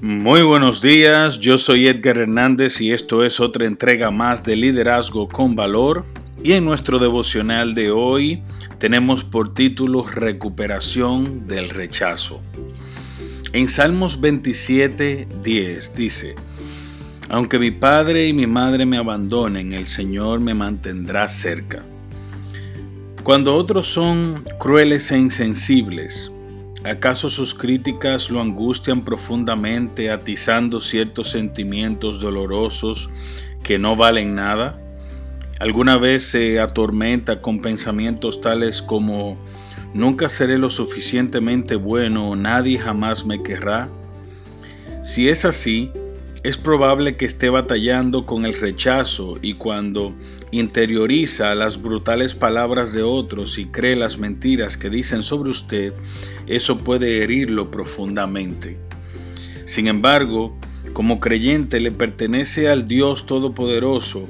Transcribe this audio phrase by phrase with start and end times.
[0.00, 5.28] Muy buenos días, yo soy Edgar Hernández y esto es otra entrega más de Liderazgo
[5.28, 6.04] con Valor.
[6.40, 8.40] Y en nuestro devocional de hoy
[8.78, 12.40] tenemos por título Recuperación del rechazo.
[13.52, 16.36] En Salmos 27, 10 dice,
[17.28, 21.82] Aunque mi padre y mi madre me abandonen, el Señor me mantendrá cerca.
[23.24, 26.30] Cuando otros son crueles e insensibles,
[26.84, 33.10] ¿Acaso sus críticas lo angustian profundamente, atizando ciertos sentimientos dolorosos
[33.64, 34.78] que no valen nada?
[35.58, 39.36] ¿Alguna vez se atormenta con pensamientos tales como
[39.92, 43.88] nunca seré lo suficientemente bueno nadie jamás me querrá?
[45.02, 45.90] Si es así,
[46.44, 50.14] es probable que esté batallando con el rechazo y cuando
[50.50, 55.92] interioriza las brutales palabras de otros y cree las mentiras que dicen sobre usted,
[56.46, 58.78] eso puede herirlo profundamente.
[59.66, 60.56] Sin embargo,
[60.92, 64.28] como creyente le pertenece al Dios Todopoderoso,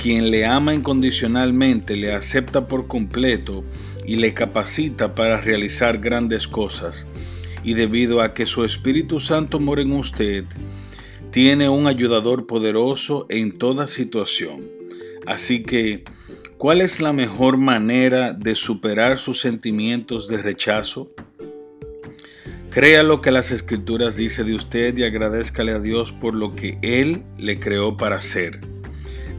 [0.00, 3.64] quien le ama incondicionalmente, le acepta por completo
[4.06, 7.06] y le capacita para realizar grandes cosas.
[7.64, 10.44] Y debido a que su Espíritu Santo mora en usted,
[11.30, 14.62] tiene un ayudador poderoso en toda situación.
[15.26, 16.04] Así que,
[16.58, 21.10] ¿cuál es la mejor manera de superar sus sentimientos de rechazo?
[22.70, 26.78] Crea lo que las escrituras dice de usted y agradezcale a Dios por lo que
[26.80, 28.60] Él le creó para ser.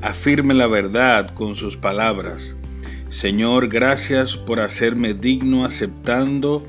[0.01, 2.55] Afirme la verdad con sus palabras.
[3.09, 6.65] Señor, gracias por hacerme digno aceptando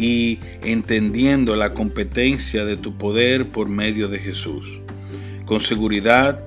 [0.00, 4.80] y entendiendo la competencia de tu poder por medio de Jesús.
[5.44, 6.42] Con seguridad,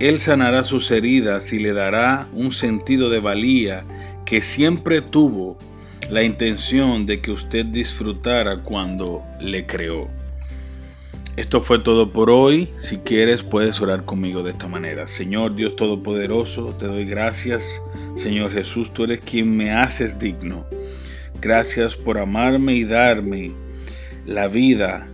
[0.00, 3.84] Él sanará sus heridas y le dará un sentido de valía
[4.24, 5.56] que siempre tuvo
[6.10, 10.08] la intención de que usted disfrutara cuando le creó.
[11.36, 12.70] Esto fue todo por hoy.
[12.78, 15.06] Si quieres puedes orar conmigo de esta manera.
[15.06, 17.80] Señor Dios Todopoderoso, te doy gracias.
[18.16, 20.66] Señor Jesús, tú eres quien me haces digno.
[21.40, 23.50] Gracias por amarme y darme
[24.26, 25.06] la vida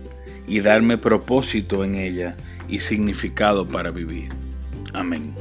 [0.47, 2.35] y darme propósito en ella
[2.67, 4.29] y significado para vivir.
[4.93, 5.33] Amén.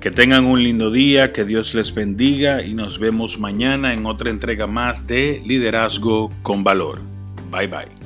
[0.00, 4.30] Que tengan un lindo día, que Dios les bendiga y nos vemos mañana en otra
[4.30, 7.00] entrega más de Liderazgo con Valor.
[7.50, 8.03] Bye bye.